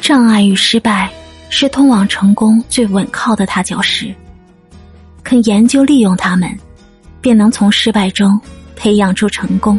[0.00, 1.10] 障碍与失败
[1.50, 4.14] 是通往成功最稳靠的踏脚石
[5.22, 6.50] 肯研究利用它们
[7.20, 8.40] 便能从失败中
[8.74, 9.78] 培养出成功。